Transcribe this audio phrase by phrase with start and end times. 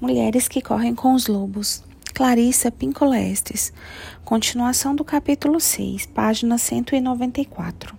[0.00, 1.84] Mulheres que correm com os lobos.
[2.14, 3.70] Clarissa Pincolestes.
[4.24, 7.94] Continuação do capítulo 6, página 194.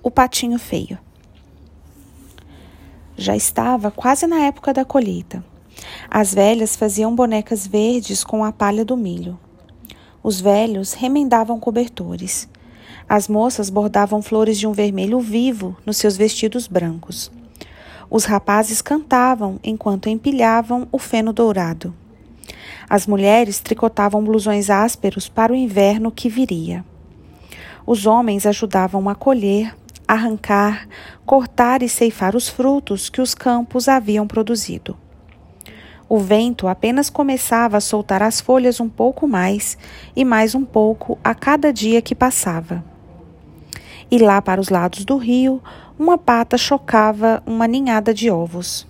[0.00, 0.96] O patinho feio.
[3.16, 5.44] Já estava quase na época da colheita.
[6.08, 9.36] As velhas faziam bonecas verdes com a palha do milho.
[10.22, 12.48] Os velhos remendavam cobertores.
[13.08, 17.32] As moças bordavam flores de um vermelho vivo nos seus vestidos brancos.
[18.10, 21.94] Os rapazes cantavam enquanto empilhavam o feno dourado.
[22.88, 26.84] As mulheres tricotavam blusões ásperos para o inverno que viria.
[27.86, 29.76] Os homens ajudavam a colher,
[30.08, 30.88] arrancar,
[31.24, 34.98] cortar e ceifar os frutos que os campos haviam produzido.
[36.08, 39.78] O vento apenas começava a soltar as folhas um pouco mais
[40.16, 42.89] e mais um pouco a cada dia que passava.
[44.10, 45.62] E lá para os lados do rio,
[45.96, 48.84] uma pata chocava uma ninhada de ovos.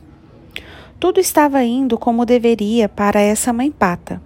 [0.99, 4.23] Tudo estava indo como deveria para essa mãe pata,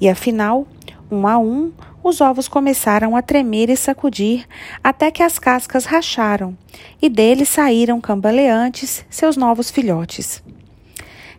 [0.00, 0.66] e afinal,
[1.10, 4.46] um a um, os ovos começaram a tremer e sacudir
[4.82, 6.56] até que as cascas racharam
[7.02, 10.42] e deles saíram cambaleantes seus novos filhotes.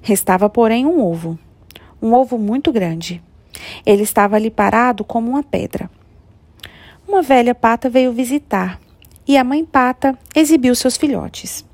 [0.01, 1.39] Restava, porém, um ovo,
[1.99, 3.21] um ovo muito grande.
[3.83, 5.89] Ele estava ali parado como uma pedra.
[7.07, 8.79] Uma velha pata veio visitar
[9.27, 11.65] e a mãe pata exibiu seus filhotes.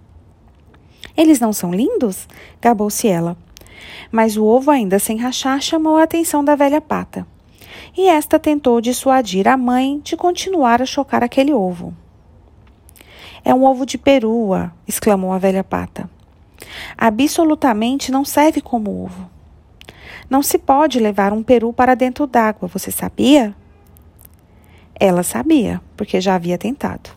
[1.15, 2.27] Eles não são lindos?
[2.61, 3.35] gabou-se ela.
[4.11, 7.25] Mas o ovo, ainda sem rachar, chamou a atenção da velha pata.
[7.97, 11.93] E esta tentou dissuadir a mãe de continuar a chocar aquele ovo.
[13.43, 16.09] É um ovo de perua, exclamou a velha pata.
[16.97, 19.29] Absolutamente não serve como ovo.
[20.29, 23.55] Não se pode levar um peru para dentro d'água, você sabia?
[24.99, 27.16] Ela sabia, porque já havia tentado.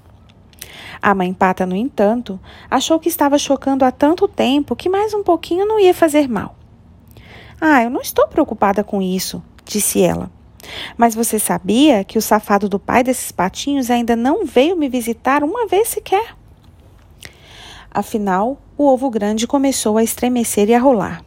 [1.02, 2.38] A mãe pata, no entanto,
[2.70, 6.56] achou que estava chocando há tanto tempo que mais um pouquinho não ia fazer mal.
[7.60, 10.30] Ah, eu não estou preocupada com isso, disse ela.
[10.96, 15.42] Mas você sabia que o safado do pai desses patinhos ainda não veio me visitar
[15.42, 16.36] uma vez sequer?
[17.90, 21.24] Afinal, o ovo grande começou a estremecer e a rolar.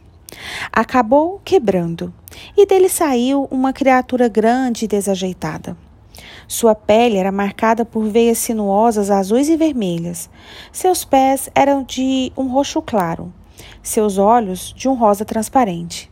[0.72, 2.12] Acabou quebrando,
[2.56, 5.76] e dele saiu uma criatura grande e desajeitada.
[6.46, 10.28] Sua pele era marcada por veias sinuosas azuis e vermelhas.
[10.72, 13.32] Seus pés eram de um roxo claro,
[13.82, 16.10] seus olhos de um rosa transparente.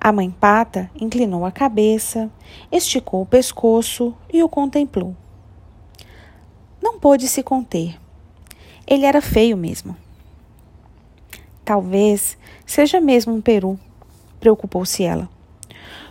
[0.00, 2.30] A mãe pata inclinou a cabeça,
[2.70, 5.14] esticou o pescoço e o contemplou.
[6.80, 7.98] Não pôde se conter.
[8.86, 9.96] Ele era feio mesmo.
[11.64, 13.78] Talvez seja mesmo um peru,
[14.40, 15.28] preocupou-se ela.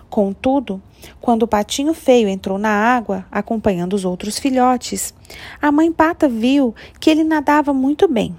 [0.09, 0.81] Contudo,
[1.19, 5.13] quando o patinho feio entrou na água, acompanhando os outros filhotes,
[5.62, 8.35] a mãe pata viu que ele nadava muito bem.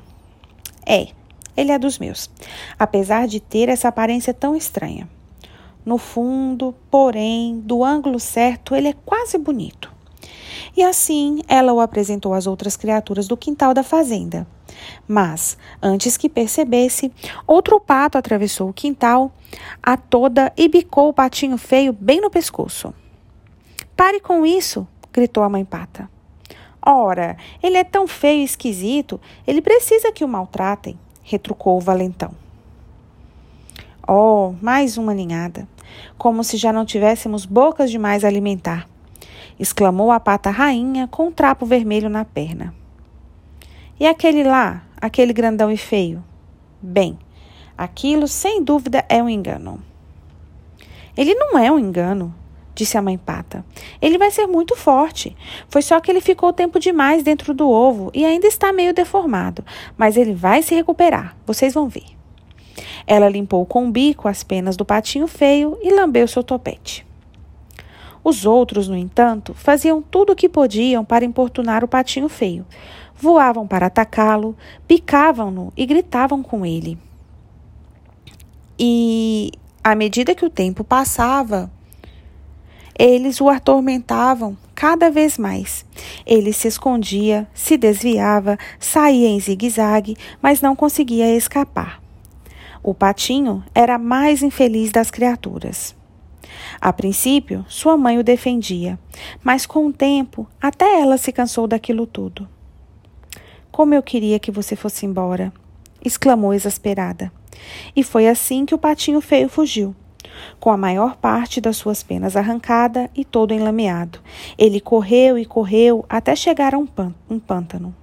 [0.87, 1.09] É,
[1.57, 2.31] ele é dos meus,
[2.79, 5.09] apesar de ter essa aparência tão estranha.
[5.85, 9.93] No fundo, porém, do ângulo certo, ele é quase bonito.
[10.77, 14.47] E assim ela o apresentou às outras criaturas do quintal da fazenda.
[15.07, 17.13] Mas, antes que percebesse,
[17.47, 19.33] outro pato atravessou o quintal
[19.83, 22.93] a toda e bicou o patinho feio bem no pescoço.
[23.97, 24.87] Pare com isso!
[25.13, 26.09] gritou a mãe pata.
[26.81, 32.31] Ora, ele é tão feio e esquisito, ele precisa que o maltratem, retrucou o valentão.
[34.07, 35.69] Oh, mais uma ninhada!
[36.17, 38.89] Como se já não tivéssemos bocas demais a alimentar,
[39.59, 42.75] exclamou a pata rainha com um trapo vermelho na perna.
[44.01, 46.23] E aquele lá, aquele grandão e feio?
[46.81, 47.19] Bem,
[47.77, 49.83] aquilo sem dúvida é um engano.
[51.17, 52.33] Ele não é um engano,
[52.77, 53.65] disse a mãe pata.
[54.01, 55.37] Ele vai ser muito forte.
[55.69, 59.65] Foi só que ele ficou tempo demais dentro do ovo e ainda está meio deformado,
[59.97, 61.37] mas ele vai se recuperar.
[61.45, 62.07] Vocês vão ver.
[63.05, 67.05] Ela limpou com o bico as penas do patinho feio e lambeu seu topete.
[68.23, 72.67] Os outros, no entanto, faziam tudo o que podiam para importunar o patinho feio,
[73.19, 74.57] voavam para atacá-lo,
[74.87, 76.99] picavam-no e gritavam com ele.
[78.79, 79.51] E,
[79.83, 81.71] à medida que o tempo passava,
[82.99, 85.85] eles o atormentavam cada vez mais.
[86.25, 92.01] Ele se escondia, se desviava, saía em zigue-zague, mas não conseguia escapar.
[92.83, 95.97] O patinho era a mais infeliz das criaturas.
[96.81, 98.99] A princípio, sua mãe o defendia,
[99.43, 102.49] mas com o tempo, até ela se cansou daquilo tudo.
[103.79, 105.53] Como eu queria que você fosse embora!
[106.05, 107.31] exclamou exasperada.
[107.95, 109.95] E foi assim que o patinho feio fugiu.
[110.59, 114.19] Com a maior parte das suas penas arrancada e todo enlameado.
[114.59, 116.89] Ele correu e correu até chegar a um,
[117.39, 117.95] pântano.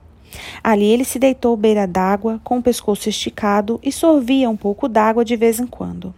[0.64, 5.26] Ali ele se deitou beira d'água, com o pescoço esticado, e sorvia um pouco d'água
[5.26, 6.16] de vez em quando.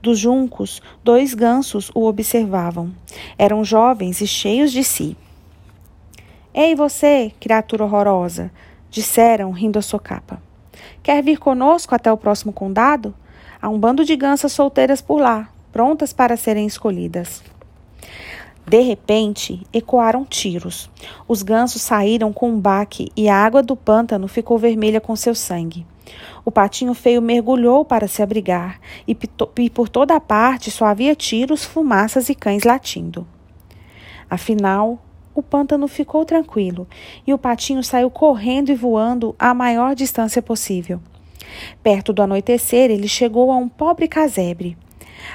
[0.00, 2.90] Dos juncos, dois gansos o observavam.
[3.36, 5.18] Eram jovens e cheios de si.
[6.54, 8.50] Ei, você, criatura horrorosa!
[8.90, 10.42] Disseram, rindo a socapa.
[11.02, 13.14] Quer vir conosco até o próximo condado?
[13.60, 17.42] Há um bando de gansas solteiras por lá, prontas para serem escolhidas.
[18.66, 20.90] De repente, ecoaram tiros.
[21.26, 25.34] Os gansos saíram com um baque e a água do pântano ficou vermelha com seu
[25.34, 25.86] sangue.
[26.44, 29.16] O patinho feio mergulhou para se abrigar e,
[29.58, 33.26] e por toda a parte só havia tiros, fumaças e cães latindo.
[34.28, 35.00] Afinal,
[35.34, 36.86] o pântano ficou tranquilo
[37.26, 41.00] e o patinho saiu correndo e voando a maior distância possível.
[41.82, 44.76] Perto do anoitecer, ele chegou a um pobre casebre.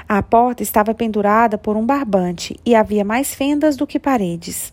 [0.08, 4.72] A porta estava pendurada por um barbante e havia mais fendas do que paredes.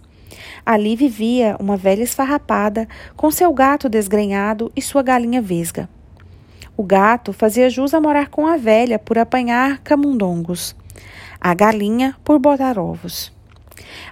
[0.65, 5.89] Ali vivia uma velha esfarrapada com seu gato desgrenhado e sua galinha vesga.
[6.75, 10.75] O gato fazia jus a morar com a velha por apanhar camundongos,
[11.39, 13.31] a galinha por botar ovos.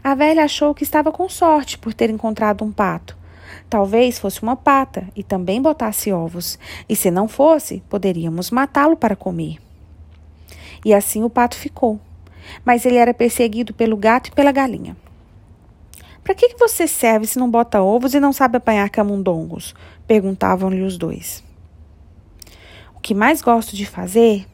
[0.03, 3.17] A velha achou que estava com sorte por ter encontrado um pato.
[3.69, 6.59] Talvez fosse uma pata e também botasse ovos,
[6.89, 9.57] e se não fosse, poderíamos matá-lo para comer.
[10.83, 11.99] E assim o pato ficou.
[12.65, 14.97] Mas ele era perseguido pelo gato e pela galinha.
[16.23, 19.73] Para que, que você serve se não bota ovos e não sabe apanhar camundongos?
[20.05, 21.43] perguntavam-lhe os dois.
[22.95, 24.45] O que mais gosto de fazer,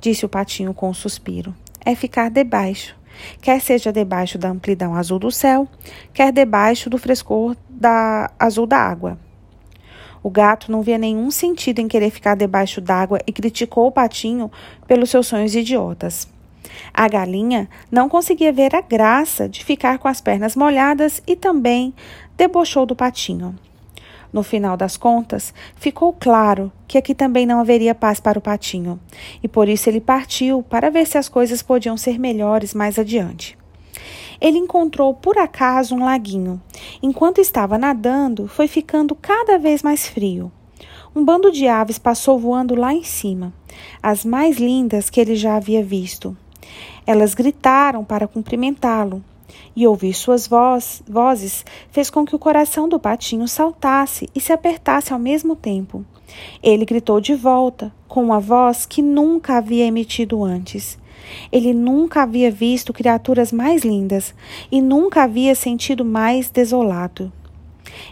[0.00, 2.94] disse o patinho com um suspiro, é ficar debaixo
[3.40, 5.68] quer seja debaixo da amplidão azul do céu,
[6.12, 9.18] quer debaixo do frescor da azul da água.
[10.22, 14.50] O gato não via nenhum sentido em querer ficar debaixo d'água e criticou o patinho
[14.86, 16.28] pelos seus sonhos idiotas.
[16.94, 21.92] A galinha não conseguia ver a graça de ficar com as pernas molhadas e também
[22.36, 23.54] debochou do patinho.
[24.32, 28.98] No final das contas, ficou claro que aqui também não haveria paz para o patinho,
[29.42, 33.58] e por isso ele partiu para ver se as coisas podiam ser melhores mais adiante.
[34.40, 36.60] Ele encontrou por acaso um laguinho.
[37.02, 40.50] Enquanto estava nadando, foi ficando cada vez mais frio.
[41.14, 43.52] Um bando de aves passou voando lá em cima,
[44.02, 46.34] as mais lindas que ele já havia visto.
[47.06, 49.22] Elas gritaram para cumprimentá-lo,
[49.74, 54.52] e ouvir suas voz, vozes fez com que o coração do patinho saltasse e se
[54.52, 56.04] apertasse ao mesmo tempo.
[56.62, 60.98] Ele gritou de volta, com uma voz que nunca havia emitido antes.
[61.50, 64.34] Ele nunca havia visto criaturas mais lindas
[64.70, 67.32] e nunca havia sentido mais desolado.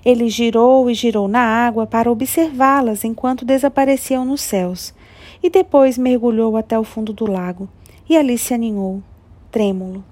[0.04, 4.94] Ele girou e girou na água para observá-las enquanto desapareciam nos céus,
[5.42, 7.68] e depois mergulhou até o fundo do lago,
[8.08, 9.02] e ali se aninhou,
[9.50, 10.04] trêmulo.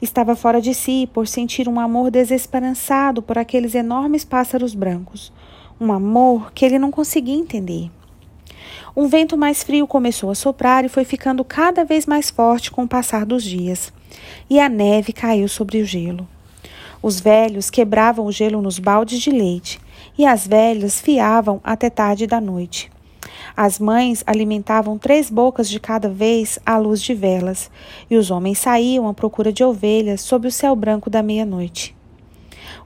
[0.00, 5.32] Estava fora de si por sentir um amor desesperançado por aqueles enormes pássaros brancos.
[5.80, 7.90] Um amor que ele não conseguia entender.
[8.96, 12.84] Um vento mais frio começou a soprar e foi ficando cada vez mais forte com
[12.84, 13.92] o passar dos dias.
[14.50, 16.28] E a neve caiu sobre o gelo.
[17.02, 19.80] Os velhos quebravam o gelo nos baldes de leite
[20.16, 22.90] e as velhas fiavam até tarde da noite.
[23.56, 27.70] As mães alimentavam três bocas de cada vez à luz de velas,
[28.10, 31.94] e os homens saíam à procura de ovelhas sob o céu branco da meia-noite.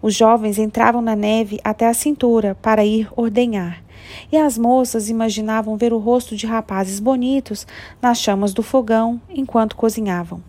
[0.02, 3.82] Os jovens entravam na neve até a cintura para ir ordenhar,
[4.31, 7.66] e as moças imaginavam ver o rosto de rapazes bonitos
[8.00, 10.43] nas chamas do fogão enquanto cozinhavam.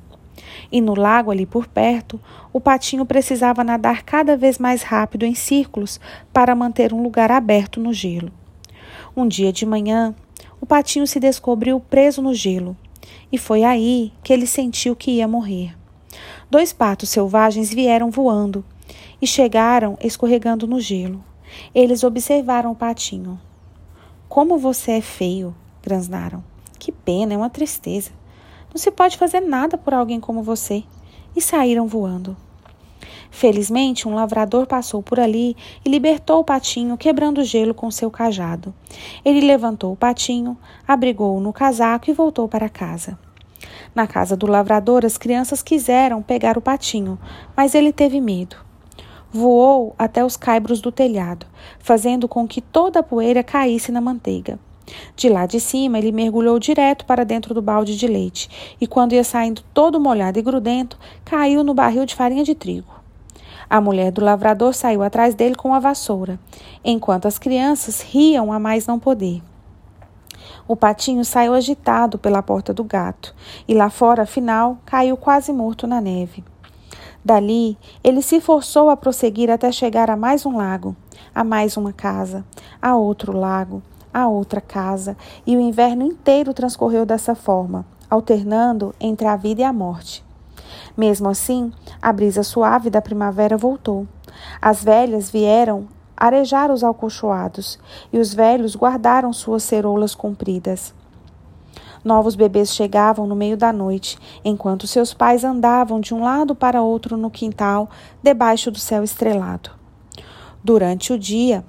[0.72, 2.20] E no lago ali por perto,
[2.52, 6.00] o patinho precisava nadar cada vez mais rápido em círculos
[6.34, 8.32] para manter um lugar aberto no gelo.
[9.18, 10.14] Um dia de manhã,
[10.62, 12.78] o patinho se descobriu preso no gelo,
[13.32, 15.76] e foi aí que ele sentiu que ia morrer.
[16.52, 18.64] Dois patos selvagens vieram voando
[19.20, 21.24] e chegaram escorregando no gelo.
[21.74, 23.42] Eles observaram o patinho.
[24.30, 26.44] Como você é feio, grasnaram.
[26.78, 28.12] Que pena, é uma tristeza.
[28.70, 30.84] Não se pode fazer nada por alguém como você.
[31.36, 32.38] E saíram voando.
[33.30, 38.10] Felizmente, um lavrador passou por ali e libertou o patinho, quebrando o gelo com seu
[38.10, 38.74] cajado.
[39.24, 43.18] Ele levantou o patinho, abrigou-o no casaco e voltou para casa.
[43.94, 47.20] Na casa do lavrador, as crianças quiseram pegar o patinho,
[47.56, 48.56] mas ele teve medo.
[49.32, 51.46] Voou até os caibros do telhado,
[51.80, 54.60] fazendo com que toda a poeira caísse na manteiga.
[55.16, 59.14] De lá de cima, ele mergulhou direto para dentro do balde de leite e, quando
[59.14, 62.96] ia saindo todo molhado e grudento, caiu no barril de farinha de trigo.
[63.70, 66.40] A mulher do lavrador saiu atrás dele com a vassoura,
[66.86, 69.42] enquanto as crianças riam a mais não poder.
[70.66, 73.36] O patinho saiu agitado pela porta do gato
[73.68, 76.44] e lá fora, afinal, caiu quase morto na neve.
[77.24, 80.96] Dali, ele se forçou a prosseguir até chegar a mais um lago.
[81.34, 82.44] a mais uma casa,
[82.82, 83.84] a outro lago,
[84.22, 89.64] a outra casa, e o inverno inteiro transcorreu dessa forma, alternando entre a vida e
[89.64, 90.26] a morte.
[90.96, 91.72] Mesmo assim,
[92.02, 94.08] a brisa suave da primavera voltou.
[94.62, 97.78] As velhas vieram arejar os alcochoados,
[98.12, 100.96] e os velhos guardaram suas ceroulas compridas.
[102.04, 106.82] Novos bebês chegavam no meio da noite, enquanto seus pais andavam de um lado para
[106.82, 107.90] outro no quintal,
[108.24, 109.70] debaixo do céu estrelado.
[110.64, 111.64] Durante o dia,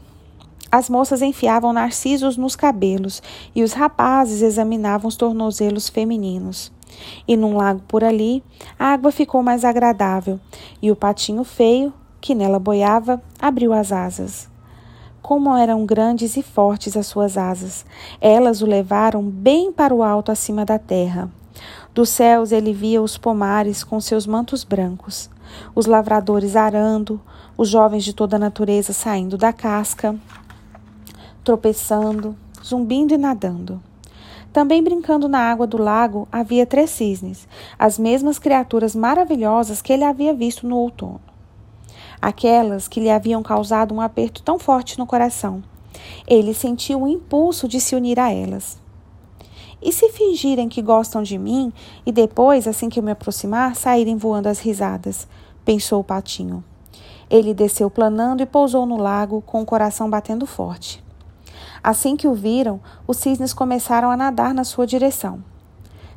[0.71, 3.23] as moças enfiavam narcisos nos cabelos
[3.55, 6.71] e os rapazes examinavam os tornozelos femininos.
[7.27, 8.43] E num lago por ali,
[8.79, 10.39] a água ficou mais agradável
[10.83, 14.49] e o patinho feio, que nela boiava, abriu as asas.
[15.23, 17.85] Como eram grandes e fortes as suas asas!
[18.21, 21.31] Elas o levaram bem para o alto acima da terra.
[21.95, 25.29] Dos céus ele via os pomares com seus mantos brancos,
[25.75, 27.21] os lavradores arando,
[27.57, 30.15] os jovens de toda a natureza saindo da casca,
[31.49, 33.83] tropeçando, zumbindo e nadando.
[34.53, 40.05] Também brincando na água do lago havia três cisnes, as mesmas criaturas maravilhosas que ele
[40.05, 41.23] havia visto no outono.
[42.21, 45.65] Aquelas que lhe haviam causado um aperto tão forte no coração.
[46.27, 48.79] Ele sentiu o impulso de se unir a elas.
[49.81, 51.73] E se fingirem que gostam de mim
[52.05, 55.27] e depois, assim que eu me aproximar, saírem voando as risadas?
[55.65, 56.63] pensou o patinho.
[57.31, 61.08] Ele desceu planando e pousou no lago com o coração batendo forte.
[61.83, 65.43] Assim que o viram, os cisnes começaram a nadar na sua direção.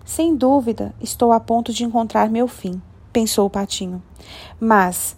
[0.03, 2.81] Sem dúvida, estou a ponto de encontrar meu fim,
[3.13, 4.01] pensou o patinho.
[4.59, 5.15] Mas,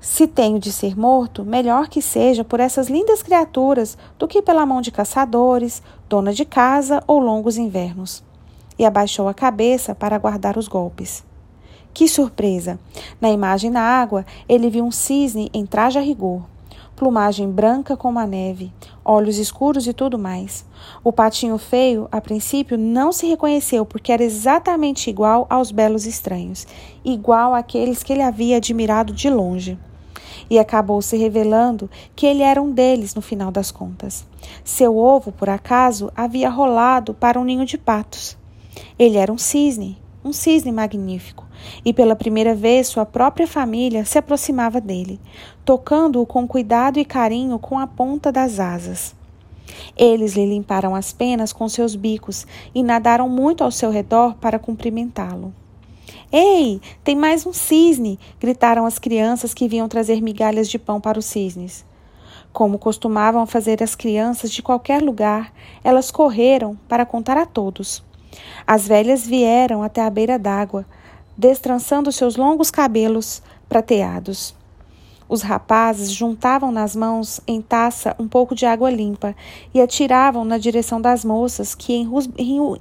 [0.00, 4.66] se tenho de ser morto, melhor que seja por essas lindas criaturas do que pela
[4.66, 8.22] mão de caçadores, dona de casa ou longos invernos.
[8.78, 11.24] E abaixou a cabeça para guardar os golpes.
[11.92, 12.78] Que surpresa!
[13.20, 16.42] Na imagem na água, ele viu um cisne em traje a rigor,
[16.96, 18.72] plumagem branca como a neve,
[19.04, 20.64] olhos escuros e tudo mais.
[21.04, 26.66] O patinho feio, a princípio, não se reconheceu porque era exatamente igual aos belos estranhos,
[27.04, 29.78] igual àqueles que ele havia admirado de longe.
[30.48, 34.26] E acabou se revelando que ele era um deles no final das contas.
[34.64, 38.38] Seu ovo, por acaso, havia rolado para um ninho de patos.
[38.98, 41.46] Ele era um cisne, um cisne magnífico,
[41.84, 45.20] e pela primeira vez sua própria família se aproximava dele,
[45.64, 49.14] tocando-o com cuidado e carinho com a ponta das asas.
[49.96, 54.58] Eles lhe limparam as penas com seus bicos e nadaram muito ao seu redor para
[54.58, 55.52] cumprimentá-lo.
[56.32, 58.18] Ei, tem mais um cisne!
[58.40, 61.84] gritaram as crianças que vinham trazer migalhas de pão para os cisnes.
[62.52, 65.52] Como costumavam fazer as crianças de qualquer lugar,
[65.84, 68.02] elas correram para contar a todos.
[68.66, 70.86] As velhas vieram até a beira d'água,
[71.36, 74.54] destrançando seus longos cabelos prateados.
[75.28, 79.34] Os rapazes juntavam nas mãos em taça um pouco de água limpa
[79.74, 82.06] e atiravam na direção das moças que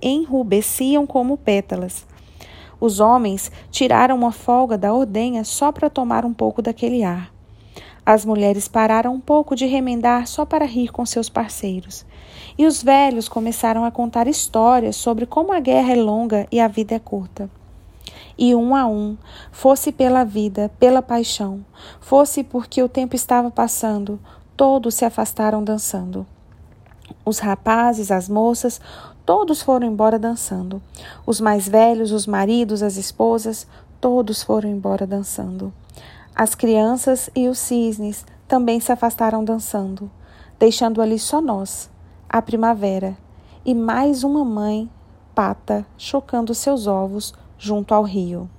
[0.03, 2.05] enrubesciam como pétalas.
[2.79, 7.34] Os homens tiraram uma folga da ordenha só para tomar um pouco daquele ar.
[8.05, 12.05] As mulheres pararam um pouco de remendar só para rir com seus parceiros.
[12.57, 16.67] E os velhos começaram a contar histórias sobre como a guerra é longa e a
[16.67, 17.49] vida é curta
[18.37, 19.17] e um a um,
[19.51, 21.65] fosse pela vida, pela paixão,
[21.99, 24.19] fosse porque o tempo estava passando,
[24.55, 26.25] todos se afastaram dançando.
[27.23, 28.81] Os rapazes, as moças,
[29.25, 30.81] todos foram embora dançando.
[31.25, 33.67] Os mais velhos, os maridos, as esposas,
[34.01, 35.73] todos foram embora dançando.
[36.37, 40.11] As crianças e os cisnes também se afastaram dançando,
[40.59, 41.89] deixando ali só nós,
[42.27, 43.17] a primavera,
[43.65, 44.89] e mais uma mãe
[45.33, 48.49] pata chocando seus ovos junto ao rio.